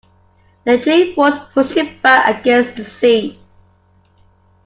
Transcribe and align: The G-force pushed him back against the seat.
The 0.63 0.79
G-force 0.79 1.37
pushed 1.53 1.77
him 1.77 1.99
back 2.01 2.35
against 2.39 2.75
the 2.75 2.83
seat. 2.83 3.37